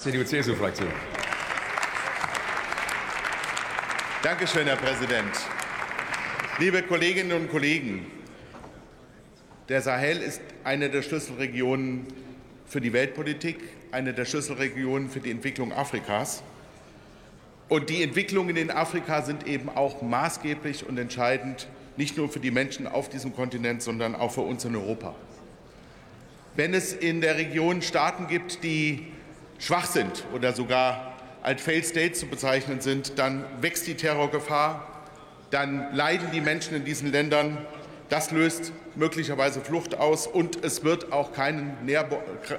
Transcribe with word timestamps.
CDU-CSU-Fraktion. 0.00 0.92
Dankeschön, 4.22 4.68
Herr 4.68 4.76
Präsident. 4.76 5.32
Liebe 6.60 6.84
Kolleginnen 6.84 7.32
und 7.32 7.50
Kollegen, 7.50 8.06
der 9.68 9.82
Sahel 9.82 10.18
ist 10.18 10.40
eine 10.62 10.88
der 10.88 11.02
Schlüsselregionen 11.02 12.06
für 12.64 12.80
die 12.80 12.92
Weltpolitik, 12.92 13.58
eine 13.90 14.14
der 14.14 14.24
Schlüsselregionen 14.24 15.10
für 15.10 15.18
die 15.18 15.32
Entwicklung 15.32 15.72
Afrikas. 15.72 16.44
Und 17.68 17.90
die 17.90 18.04
Entwicklungen 18.04 18.56
in 18.56 18.70
Afrika 18.70 19.22
sind 19.22 19.48
eben 19.48 19.68
auch 19.68 20.00
maßgeblich 20.00 20.86
und 20.86 20.96
entscheidend, 20.96 21.66
nicht 21.96 22.16
nur 22.16 22.28
für 22.28 22.38
die 22.38 22.52
Menschen 22.52 22.86
auf 22.86 23.08
diesem 23.08 23.34
Kontinent, 23.34 23.82
sondern 23.82 24.14
auch 24.14 24.30
für 24.30 24.42
uns 24.42 24.64
in 24.64 24.76
Europa. 24.76 25.16
Wenn 26.54 26.72
es 26.72 26.92
in 26.92 27.20
der 27.20 27.36
Region 27.36 27.82
Staaten 27.82 28.28
gibt, 28.28 28.62
die 28.62 29.08
schwach 29.58 29.86
sind 29.86 30.24
oder 30.34 30.52
sogar 30.52 31.14
als 31.42 31.62
Failed 31.62 31.86
State 31.86 32.12
zu 32.12 32.26
bezeichnen 32.26 32.80
sind, 32.80 33.18
dann 33.18 33.44
wächst 33.60 33.86
die 33.86 33.94
Terrorgefahr, 33.94 34.86
dann 35.50 35.94
leiden 35.94 36.28
die 36.32 36.40
Menschen 36.40 36.76
in 36.76 36.84
diesen 36.84 37.10
Ländern. 37.10 37.58
Das 38.08 38.30
löst 38.30 38.72
möglicherweise 38.94 39.60
Flucht 39.60 39.94
aus 39.94 40.26
und 40.26 40.64
es 40.64 40.82
wird 40.82 41.12
auch 41.12 41.32
keinen 41.32 41.76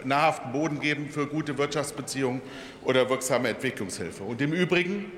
nahrhaften 0.04 0.52
Boden 0.52 0.80
geben 0.80 1.10
für 1.10 1.28
gute 1.28 1.58
Wirtschaftsbeziehungen 1.58 2.42
oder 2.84 3.10
wirksame 3.10 3.50
Entwicklungshilfe. 3.50 4.24
Und 4.24 4.42
im 4.42 4.54
Übrigen, 4.54 5.12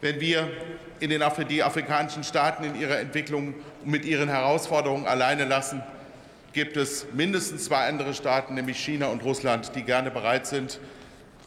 wenn 0.00 0.20
wir 0.20 0.50
in 1.00 1.10
den 1.10 1.22
Afri 1.22 1.44
die 1.44 1.62
afrikanischen 1.62 2.24
Staaten 2.24 2.64
in 2.64 2.80
ihrer 2.80 2.98
Entwicklung 2.98 3.54
mit 3.84 4.04
ihren 4.04 4.28
Herausforderungen 4.28 5.06
alleine 5.06 5.44
lassen, 5.44 5.82
gibt 6.54 6.76
es 6.76 7.06
mindestens 7.12 7.64
zwei 7.64 7.88
andere 7.88 8.14
Staaten, 8.14 8.54
nämlich 8.54 8.78
China 8.78 9.08
und 9.08 9.24
Russland, 9.24 9.72
die 9.74 9.82
gerne 9.82 10.10
bereit 10.10 10.46
sind, 10.46 10.78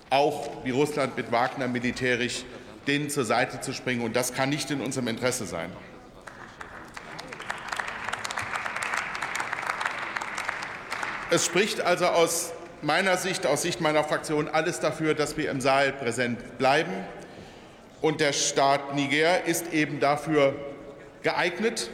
auch 0.09 0.65
wie 0.65 0.71
Russland 0.71 1.17
mit 1.17 1.31
Wagner 1.31 1.67
militärisch 1.67 2.43
denen 2.87 3.09
zur 3.09 3.25
Seite 3.25 3.61
zu 3.61 3.73
springen. 3.73 4.01
Und 4.01 4.15
das 4.15 4.33
kann 4.33 4.49
nicht 4.49 4.69
in 4.69 4.81
unserem 4.81 5.07
Interesse 5.07 5.45
sein. 5.45 5.71
Es 11.29 11.45
spricht 11.45 11.81
also 11.81 12.05
aus 12.05 12.53
meiner 12.81 13.17
Sicht, 13.17 13.45
aus 13.45 13.61
Sicht 13.61 13.81
meiner 13.81 14.03
Fraktion, 14.03 14.47
alles 14.47 14.79
dafür, 14.79 15.13
dass 15.13 15.35
wir 15.35 15.51
im 15.51 15.61
Saal 15.61 15.91
präsent 15.91 16.57
bleiben. 16.57 16.93
Und 18.01 18.21
der 18.21 18.33
Staat 18.33 18.93
Niger 18.93 19.45
ist 19.45 19.73
eben 19.73 19.99
dafür 19.99 20.55
geeignet, 21.23 21.89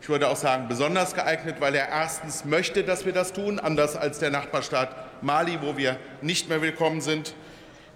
ich 0.00 0.08
würde 0.08 0.28
auch 0.28 0.36
sagen, 0.36 0.68
besonders 0.68 1.14
geeignet, 1.14 1.56
weil 1.60 1.74
er 1.74 1.88
erstens 1.88 2.44
möchte, 2.44 2.84
dass 2.84 3.04
wir 3.04 3.12
das 3.12 3.32
tun, 3.32 3.58
anders 3.58 3.96
als 3.96 4.18
der 4.18 4.30
Nachbarstaat 4.30 5.22
Mali, 5.22 5.58
wo 5.60 5.76
wir 5.76 5.96
nicht 6.22 6.48
mehr 6.48 6.62
willkommen 6.62 7.00
sind. 7.00 7.34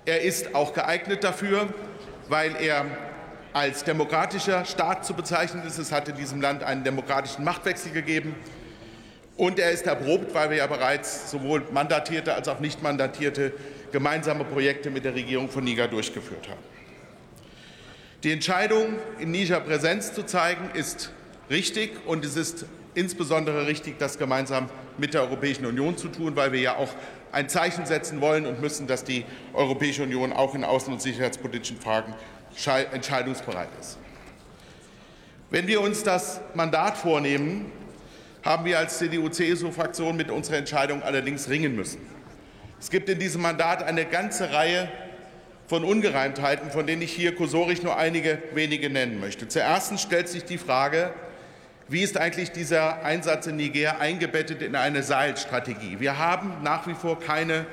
Er 0.05 0.23
ist 0.23 0.55
auch 0.55 0.75
geeignet 0.75 1.23
dafür, 1.23 1.69
weil 2.29 2.57
er 2.57 2.87
als 3.53 3.85
demokratischer 3.85 4.65
Staat 4.65 5.05
zu 5.05 5.15
bezeichnen 5.15 5.65
ist. 5.67 5.79
Es 5.79 5.93
hat 5.93 6.09
in 6.09 6.17
diesem 6.17 6.41
Land 6.41 6.63
einen 6.63 6.85
demokratischen 6.85 7.45
Machtwechsel 7.45 7.93
gegeben. 7.93 8.35
Und 9.37 9.59
er 9.59 9.71
ist 9.71 9.87
erprobt, 9.87 10.35
weil 10.35 10.51
wir 10.51 10.59
ja 10.59 10.67
bereits 10.67 11.31
sowohl 11.31 11.63
mandatierte 11.73 12.35
als 12.35 12.49
auch 12.49 12.61
nicht 12.61 12.83
mandatierte 12.83 13.53
gemeinsame 13.93 14.45
Projekte 14.45 14.91
mit 14.91 15.05
der 15.05 15.15
Regierung 15.15 15.49
von 15.49 15.65
Niger 15.65 15.89
durchgeführt 15.89 16.49
haben. 16.49 16.61
Die 18.23 18.33
Entscheidung, 18.33 18.99
in 19.19 19.31
Niger 19.31 19.61
Präsenz 19.61 20.13
zu 20.13 20.25
zeigen, 20.25 20.71
ist 20.75 21.11
richtig 21.53 21.93
und 22.07 22.25
es 22.25 22.37
ist 22.37 22.67
insbesondere 22.95 23.67
richtig, 23.67 23.99
das 23.99 24.19
gemeinsam 24.19 24.69
mit 24.99 25.15
der 25.15 25.23
Europäischen 25.23 25.65
Union 25.67 25.97
zu 25.97 26.09
tun, 26.09 26.35
weil 26.37 26.53
wir 26.53 26.61
ja 26.61 26.77
auch 26.77 26.91
ein 27.31 27.49
Zeichen 27.49 27.87
setzen 27.87 28.21
wollen 28.21 28.45
und 28.45 28.61
müssen, 28.61 28.87
dass 28.87 29.05
die 29.05 29.25
Europäische 29.55 30.03
Union 30.03 30.33
auch 30.33 30.55
in 30.55 30.65
außen- 30.65 30.89
und 30.89 31.01
sicherheitspolitischen 31.01 31.79
Fragen 31.79 32.15
entscheidungsbereit 32.93 33.69
ist. 33.81 33.99
Wenn 35.51 35.67
wir 35.67 35.81
uns 35.81 36.03
das 36.03 36.41
Mandat 36.55 36.97
vornehmen, 36.97 37.71
haben 38.45 38.65
wir 38.65 38.79
als 38.79 38.99
CDU-CSU-Fraktion 38.99 40.17
mit 40.17 40.31
unserer 40.31 40.57
Entscheidung 40.57 41.03
allerdings 41.03 41.49
ringen 41.49 41.77
müssen. 41.77 42.01
Es 42.81 42.91
gibt 42.91 43.09
in 43.09 43.19
diesem 43.19 43.43
Mandat 43.43 43.83
eine 43.83 44.05
ganze 44.05 44.53
Reihe 44.53 44.91
von 45.69 45.85
Ungereimtheiten, 45.85 46.71
von 46.71 46.87
denen 46.87 47.03
ich 47.03 47.13
hier 47.13 47.35
kursorisch 47.35 47.83
nur 47.83 47.97
einige 47.97 48.43
wenige 48.55 48.91
nennen 48.91 49.21
möchte. 49.21 49.47
Zuerst 49.47 49.99
stellt 50.01 50.29
sich 50.29 50.45
die 50.45 50.59
Frage, 50.59 51.15
wie 51.93 52.01
ist 52.01 52.17
eigentlich 52.17 52.51
dieser 52.53 53.05
Einsatz 53.05 53.47
in 53.47 53.57
Niger 53.57 54.01
eingebettet 54.01 54.63
in 54.63 54.75
eine 54.77 55.03
Sahel-Strategie? 55.03 56.01
Wir 56.01 56.19
haben 56.19 56.55
nach 56.63 56.87
wie 56.87 56.95
vor 56.95 57.21
keine 57.21 57.67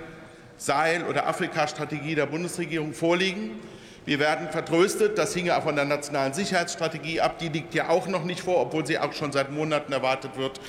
Sahel- 0.57 1.05
oder 1.05 1.25
Afrika-Strategie 1.25 2.15
der 2.15 2.25
Bundesregierung 2.25 2.93
vorliegen. 2.93 3.51
Wir 4.03 4.19
werden 4.19 4.49
vertröstet. 4.49 5.17
Das 5.17 5.33
hinge 5.33 5.55
auch 5.55 5.63
von 5.63 5.77
der 5.77 5.85
nationalen 5.85 6.33
Sicherheitsstrategie 6.33 7.21
ab. 7.21 7.39
Die 7.39 7.47
liegt 7.47 7.73
ja 7.73 7.87
auch 7.87 8.07
noch 8.07 8.25
nicht 8.25 8.41
vor, 8.41 8.59
obwohl 8.59 8.85
sie 8.85 8.99
auch 8.99 9.13
schon 9.13 9.31
seit 9.31 9.51
Monaten 9.53 9.93
erwartet 9.93 10.35
wird. 10.35 10.59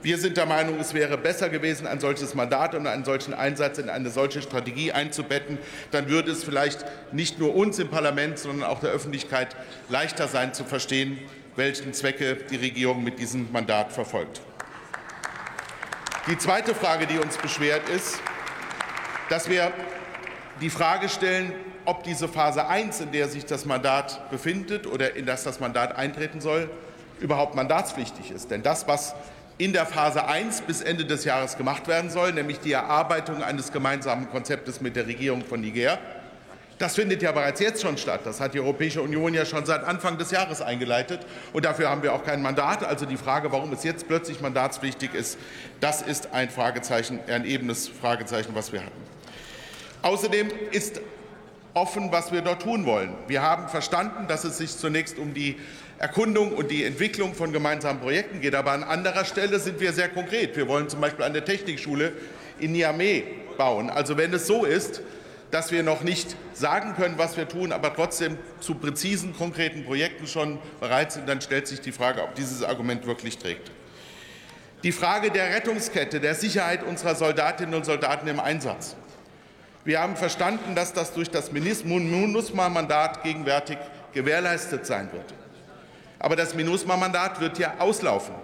Wir 0.00 0.16
sind 0.16 0.38
der 0.38 0.46
Meinung, 0.46 0.80
es 0.80 0.94
wäre 0.94 1.18
besser 1.18 1.50
gewesen, 1.50 1.86
ein 1.86 2.00
solches 2.00 2.34
Mandat 2.34 2.74
und 2.74 2.86
einen 2.86 3.04
solchen 3.04 3.34
Einsatz 3.34 3.78
in 3.78 3.90
eine 3.90 4.08
solche 4.08 4.40
Strategie 4.40 4.92
einzubetten. 4.92 5.58
Dann 5.90 6.08
würde 6.08 6.30
es 6.30 6.42
vielleicht 6.42 6.86
nicht 7.12 7.38
nur 7.38 7.54
uns 7.54 7.78
im 7.78 7.88
Parlament, 7.88 8.38
sondern 8.38 8.68
auch 8.68 8.80
der 8.80 8.90
Öffentlichkeit 8.90 9.56
leichter 9.90 10.26
sein 10.26 10.54
zu 10.54 10.64
verstehen, 10.64 11.18
welchen 11.56 11.92
Zwecke 11.92 12.36
die 12.50 12.56
Regierung 12.56 13.04
mit 13.04 13.18
diesem 13.18 13.50
Mandat 13.52 13.92
verfolgt. 13.92 14.40
Die 16.26 16.38
zweite 16.38 16.74
Frage, 16.74 17.06
die 17.06 17.18
uns 17.18 17.36
beschwert, 17.36 17.88
ist, 17.88 18.20
dass 19.28 19.48
wir 19.48 19.72
die 20.60 20.70
Frage 20.70 21.08
stellen, 21.08 21.52
ob 21.84 22.02
diese 22.02 22.28
Phase 22.28 22.66
1, 22.66 23.00
in 23.00 23.12
der 23.12 23.28
sich 23.28 23.44
das 23.44 23.66
Mandat 23.66 24.30
befindet 24.30 24.86
oder 24.86 25.16
in 25.16 25.26
das 25.26 25.44
das 25.44 25.60
Mandat 25.60 25.96
eintreten 25.96 26.40
soll, 26.40 26.70
überhaupt 27.20 27.54
mandatspflichtig 27.54 28.30
ist. 28.30 28.50
Denn 28.50 28.62
das, 28.62 28.88
was 28.88 29.14
in 29.58 29.72
der 29.72 29.86
Phase 29.86 30.26
1 30.26 30.62
bis 30.62 30.80
Ende 30.80 31.04
des 31.04 31.24
Jahres 31.24 31.56
gemacht 31.56 31.86
werden 31.86 32.10
soll, 32.10 32.32
nämlich 32.32 32.58
die 32.60 32.72
Erarbeitung 32.72 33.42
eines 33.42 33.70
gemeinsamen 33.70 34.28
Konzeptes 34.30 34.80
mit 34.80 34.96
der 34.96 35.06
Regierung 35.06 35.44
von 35.44 35.60
Niger, 35.60 35.98
das 36.78 36.94
findet 36.96 37.22
ja 37.22 37.32
bereits 37.32 37.60
jetzt 37.60 37.82
schon 37.82 37.96
statt. 37.96 38.20
Das 38.24 38.40
hat 38.40 38.54
die 38.54 38.60
Europäische 38.60 39.00
Union 39.00 39.32
ja 39.32 39.44
schon 39.46 39.64
seit 39.64 39.84
Anfang 39.84 40.18
des 40.18 40.30
Jahres 40.30 40.60
eingeleitet. 40.60 41.20
Und 41.52 41.64
dafür 41.64 41.88
haben 41.88 42.02
wir 42.02 42.12
auch 42.12 42.24
kein 42.24 42.42
Mandat. 42.42 42.84
Also 42.84 43.06
die 43.06 43.16
Frage, 43.16 43.52
warum 43.52 43.72
es 43.72 43.84
jetzt 43.84 44.08
plötzlich 44.08 44.40
mandatspflichtig 44.40 45.14
ist, 45.14 45.38
das 45.80 46.02
ist 46.02 46.32
ein 46.32 46.50
Fragezeichen, 46.50 47.20
ein 47.28 47.44
ebenes 47.44 47.88
Fragezeichen, 47.88 48.54
was 48.54 48.72
wir 48.72 48.80
hatten. 48.80 49.02
Außerdem 50.02 50.48
ist 50.72 51.00
offen, 51.74 52.10
was 52.12 52.32
wir 52.32 52.42
dort 52.42 52.62
tun 52.62 52.86
wollen. 52.86 53.14
Wir 53.26 53.42
haben 53.42 53.68
verstanden, 53.68 54.26
dass 54.28 54.44
es 54.44 54.58
sich 54.58 54.76
zunächst 54.76 55.18
um 55.18 55.34
die 55.34 55.56
Erkundung 55.98 56.52
und 56.52 56.70
die 56.70 56.84
Entwicklung 56.84 57.34
von 57.34 57.52
gemeinsamen 57.52 58.00
Projekten 58.00 58.40
geht. 58.40 58.54
Aber 58.54 58.72
an 58.72 58.82
anderer 58.82 59.24
Stelle 59.24 59.58
sind 59.58 59.80
wir 59.80 59.92
sehr 59.92 60.08
konkret. 60.08 60.56
Wir 60.56 60.68
wollen 60.68 60.88
zum 60.88 61.00
Beispiel 61.00 61.24
eine 61.24 61.44
Technikschule 61.44 62.12
in 62.58 62.72
Niamey 62.72 63.24
bauen. 63.56 63.90
Also 63.90 64.16
wenn 64.16 64.32
es 64.34 64.46
so 64.46 64.64
ist, 64.64 65.00
dass 65.50 65.70
wir 65.70 65.82
noch 65.82 66.02
nicht 66.02 66.36
sagen 66.52 66.94
können, 66.94 67.18
was 67.18 67.36
wir 67.36 67.48
tun, 67.48 67.72
aber 67.72 67.94
trotzdem 67.94 68.38
zu 68.60 68.74
präzisen, 68.74 69.36
konkreten 69.36 69.84
Projekten 69.84 70.26
schon 70.26 70.58
bereit 70.80 71.12
sind, 71.12 71.28
dann 71.28 71.40
stellt 71.40 71.68
sich 71.68 71.80
die 71.80 71.92
Frage, 71.92 72.22
ob 72.22 72.34
dieses 72.34 72.62
Argument 72.62 73.06
wirklich 73.06 73.38
trägt. 73.38 73.70
Die 74.82 74.92
Frage 74.92 75.30
der 75.30 75.54
Rettungskette, 75.54 76.20
der 76.20 76.34
Sicherheit 76.34 76.82
unserer 76.82 77.14
Soldatinnen 77.14 77.74
und 77.74 77.86
Soldaten 77.86 78.26
im 78.28 78.40
Einsatz. 78.40 78.96
Wir 79.84 80.00
haben 80.00 80.16
verstanden, 80.16 80.74
dass 80.74 80.92
das 80.92 81.12
durch 81.12 81.30
das 81.30 81.52
MINUSMA-Mandat 81.52 83.22
gegenwärtig 83.22 83.78
gewährleistet 84.12 84.86
sein 84.86 85.10
wird. 85.12 85.34
Aber 86.18 86.36
das 86.36 86.54
MINUSMA-Mandat 86.54 87.40
wird 87.40 87.58
ja 87.58 87.74
auslaufen. 87.78 88.34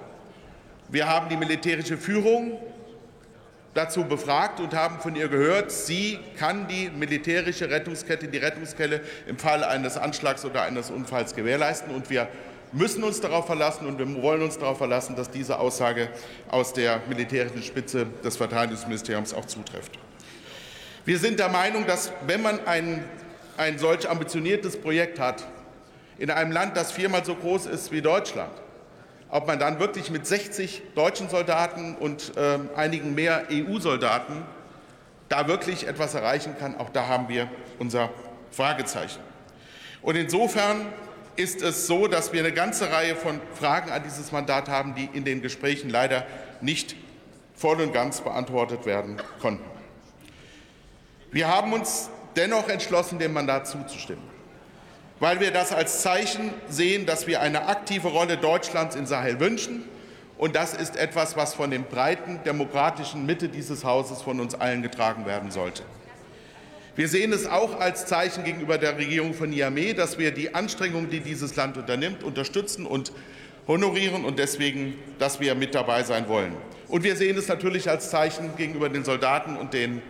Wir 0.89 1.09
haben 1.09 1.29
die 1.29 1.37
militärische 1.37 1.97
Führung 1.97 2.59
dazu 3.75 4.05
befragt 4.05 4.61
und 4.61 4.75
haben 4.75 4.99
von 5.01 5.15
ihr 5.15 5.29
gehört, 5.29 5.71
sie 5.71 6.19
kann 6.39 6.67
die 6.69 6.91
militärische 6.91 7.71
Rettungskette, 7.71 8.29
die 8.29 8.39
Rettungskette 8.39 9.01
im 9.27 9.39
Falle 9.39 9.69
eines 9.69 9.97
Anschlags 9.97 10.45
oder 10.45 10.63
eines 10.63 10.91
Unfalls 10.91 11.35
gewährleisten. 11.35 11.95
Und 11.95 12.11
wir 12.11 12.29
müssen 12.73 13.05
uns 13.05 13.21
darauf 13.21 13.47
verlassen 13.47 13.87
und 13.87 13.99
wir 13.99 14.23
wollen 14.23 14.43
uns 14.43 14.59
darauf 14.59 14.79
verlassen, 14.79 15.17
dass 15.17 15.31
diese 15.31 15.59
Aussage 15.59 16.09
aus 16.49 16.73
der 16.73 17.01
militärischen 17.09 17.63
Spitze 17.63 18.07
des 18.25 18.37
Verteidigungsministeriums 18.37 19.35
auch 19.35 19.47
zutrifft. 19.47 19.99
Wir 21.05 21.19
sind 21.19 21.39
der 21.39 21.49
Meinung, 21.49 21.87
dass 21.87 22.13
wenn 22.27 22.43
man 22.43 22.67
ein, 22.67 23.05
ein 23.57 23.79
solch 23.79 24.09
ambitioniertes 24.09 24.81
Projekt 24.81 25.19
hat, 25.19 25.47
in 26.19 26.31
einem 26.31 26.53
Land, 26.53 26.77
das 26.77 26.93
viermal 26.93 27.25
so 27.25 27.35
groß 27.35 27.67
ist 27.67 27.93
wie 27.93 28.03
Deutschland, 28.03 28.53
ob 29.31 29.47
man 29.47 29.59
dann 29.59 29.79
wirklich 29.79 30.11
mit 30.11 30.27
60 30.27 30.83
deutschen 30.95 31.29
Soldaten 31.29 31.95
und 31.95 32.37
äh, 32.37 32.59
einigen 32.77 33.15
mehr 33.15 33.47
EU-Soldaten 33.51 34.43
da 35.29 35.47
wirklich 35.47 35.87
etwas 35.87 36.15
erreichen 36.15 36.57
kann, 36.59 36.77
auch 36.77 36.91
da 36.91 37.07
haben 37.07 37.29
wir 37.29 37.49
unser 37.79 38.11
Fragezeichen. 38.51 39.21
Und 40.03 40.17
insofern 40.17 40.87
ist 41.37 41.63
es 41.63 41.87
so, 41.87 42.09
dass 42.09 42.33
wir 42.33 42.41
eine 42.41 42.53
ganze 42.53 42.91
Reihe 42.91 43.15
von 43.15 43.41
Fragen 43.55 43.91
an 43.91 44.03
dieses 44.03 44.33
Mandat 44.33 44.69
haben, 44.69 44.95
die 44.95 45.09
in 45.13 45.25
den 45.25 45.41
Gesprächen 45.41 45.89
leider 45.89 46.27
nicht 46.61 46.97
voll 47.55 47.81
und 47.81 47.93
ganz 47.93 48.21
beantwortet 48.21 48.87
werden 48.87 49.19
konnten. 49.41 49.65
Wir 51.31 51.47
haben 51.47 51.73
uns 51.73 52.11
dennoch 52.35 52.69
entschlossen, 52.69 53.19
dem 53.19 53.33
Mandat 53.33 53.69
zuzustimmen, 53.69 54.25
weil 55.21 55.39
wir 55.39 55.51
das 55.51 55.73
als 55.73 56.01
Zeichen 56.01 56.51
sehen, 56.69 57.07
dass 57.07 57.27
wir 57.27 57.41
eine 57.41 57.69
aktive 57.69 58.09
Rolle 58.09 58.39
Deutschlands 58.39 58.97
in 58.97 59.07
Sahel 59.07 59.39
wünschen. 59.39 59.85
Und 60.39 60.57
das 60.57 60.73
ist 60.73 60.97
etwas, 60.97 61.37
was 61.37 61.55
von 61.55 61.71
der 61.71 61.81
breiten 61.81 62.41
demokratischen 62.45 63.27
Mitte 63.27 63.51
dieses 63.51 63.85
Hauses 63.85 64.23
von 64.23 64.41
uns 64.41 64.55
allen 64.55 64.83
getragen 64.83 65.27
werden 65.27 65.51
sollte. 65.51 65.83
Wir 66.97 67.09
sehen 67.09 67.33
es 67.33 67.47
auch 67.47 67.79
als 67.79 68.07
Zeichen 68.07 68.45
gegenüber 68.45 68.79
der 68.79 68.97
Regierung 68.97 69.35
von 69.35 69.51
Niamey, 69.51 69.95
dass 69.95 70.19
wir 70.19 70.33
die 70.33 70.55
Anstrengungen, 70.55 71.11
die 71.11 71.21
dieses 71.21 71.55
Land 71.55 71.77
unternimmt, 71.77 72.25
unterstützen 72.25 72.87
und 72.87 73.13
honorieren 73.69 74.25
und 74.25 74.39
deswegen, 74.39 74.95
dass 75.19 75.39
wir 75.39 75.55
mit 75.55 75.75
dabei 75.75 76.03
sein 76.03 76.27
wollen. 76.29 76.57
Und 76.89 77.05
wir 77.05 77.15
sehen 77.15 77.37
es 77.37 77.47
natürlich 77.47 77.89
als 77.89 78.11
Zeichen 78.11 78.57
gegenüber 78.57 78.89
den 78.89 79.05
Soldaten 79.05 79.57
und 79.57 79.75
den 79.75 80.03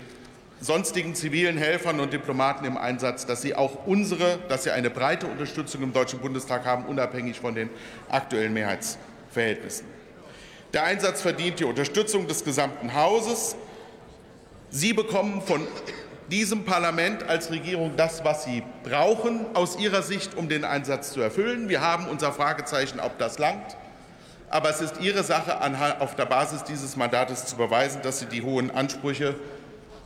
sonstigen 0.60 1.14
zivilen 1.14 1.56
Helfern 1.56 2.00
und 2.00 2.12
Diplomaten 2.12 2.64
im 2.64 2.76
Einsatz, 2.76 3.26
dass 3.26 3.42
sie 3.42 3.54
auch 3.54 3.86
unsere, 3.86 4.38
dass 4.48 4.64
sie 4.64 4.70
eine 4.70 4.90
breite 4.90 5.26
Unterstützung 5.26 5.82
im 5.82 5.92
Deutschen 5.92 6.20
Bundestag 6.20 6.66
haben, 6.66 6.84
unabhängig 6.84 7.40
von 7.40 7.54
den 7.54 7.70
aktuellen 8.08 8.52
Mehrheitsverhältnissen. 8.52 9.86
Der 10.72 10.84
Einsatz 10.84 11.22
verdient 11.22 11.58
die 11.58 11.64
Unterstützung 11.64 12.28
des 12.28 12.44
gesamten 12.44 12.94
Hauses. 12.94 13.56
Sie 14.70 14.92
bekommen 14.92 15.42
von 15.42 15.66
diesem 16.30 16.64
Parlament 16.64 17.24
als 17.24 17.50
Regierung 17.50 17.94
das, 17.96 18.24
was 18.24 18.44
Sie 18.44 18.62
brauchen, 18.84 19.46
aus 19.54 19.78
Ihrer 19.78 20.02
Sicht, 20.02 20.36
um 20.36 20.48
den 20.48 20.64
Einsatz 20.64 21.12
zu 21.12 21.20
erfüllen. 21.20 21.68
Wir 21.68 21.80
haben 21.80 22.06
unser 22.06 22.32
Fragezeichen, 22.32 23.00
ob 23.00 23.18
das 23.18 23.38
langt. 23.38 23.76
Aber 24.48 24.70
es 24.70 24.80
ist 24.80 25.00
Ihre 25.00 25.24
Sache, 25.24 25.58
auf 26.00 26.14
der 26.14 26.26
Basis 26.26 26.62
dieses 26.64 26.96
Mandates 26.96 27.46
zu 27.46 27.56
beweisen, 27.56 28.02
dass 28.02 28.20
Sie 28.20 28.26
die 28.26 28.42
hohen 28.42 28.70
Ansprüche 28.70 29.34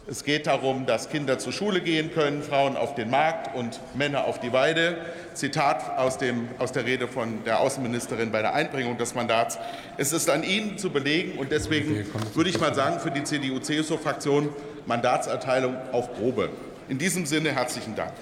es 0.06 0.22
geht 0.22 0.46
darum, 0.46 0.84
dass 0.84 1.08
Kinder 1.08 1.38
zur 1.38 1.52
Schule 1.52 1.80
gehen 1.80 2.12
können, 2.12 2.42
Frauen 2.42 2.76
auf 2.76 2.94
den 2.94 3.08
Markt 3.08 3.54
und 3.54 3.80
Männer 3.94 4.24
auf 4.24 4.38
die 4.38 4.52
Weide. 4.52 4.98
Zitat 5.32 5.96
aus, 5.98 6.18
dem, 6.18 6.48
aus 6.58 6.72
der 6.72 6.84
Rede 6.84 7.08
von 7.08 7.42
der 7.44 7.60
Außenministerin 7.60 8.30
bei 8.30 8.42
der 8.42 8.52
Einbringung 8.52 8.98
des 8.98 9.14
Mandats. 9.14 9.58
Es 9.96 10.12
ist 10.12 10.28
an 10.28 10.42
Ihnen 10.42 10.76
zu 10.76 10.90
belegen 10.90 11.38
und 11.38 11.50
deswegen 11.50 12.06
würde 12.34 12.50
ich 12.50 12.60
mal 12.60 12.74
sagen, 12.74 13.00
für 13.00 13.10
die 13.10 13.24
CDU-CSU-Fraktion 13.24 14.50
Mandatserteilung 14.84 15.76
auf 15.92 16.12
Probe. 16.12 16.50
In 16.90 16.98
diesem 16.98 17.24
Sinne 17.24 17.52
herzlichen 17.52 17.96
Dank. 17.96 18.12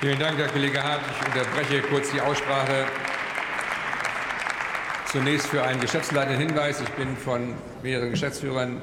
Vielen 0.00 0.18
Dank, 0.20 0.38
Herr 0.38 0.48
Kollege 0.48 0.80
Hart. 0.80 1.00
Ich 1.10 1.26
unterbreche 1.26 1.82
kurz 1.82 2.12
die 2.12 2.20
Aussprache. 2.20 2.86
Zunächst 5.10 5.48
für 5.48 5.64
einen 5.64 5.80
geschäftsleitenden 5.80 6.40
Hinweis. 6.40 6.80
Ich 6.80 6.88
bin 6.90 7.16
von 7.16 7.54
mehreren 7.82 8.10
Geschäftsführern 8.10 8.80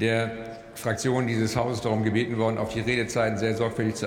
der 0.00 0.30
Fraktionen 0.74 1.26
dieses 1.26 1.56
Hauses 1.56 1.80
darum 1.80 2.04
gebeten 2.04 2.38
worden, 2.38 2.58
auf 2.58 2.72
die 2.72 2.80
Redezeiten 2.80 3.36
sehr 3.38 3.56
sorgfältig 3.56 3.96
zu 3.96 4.06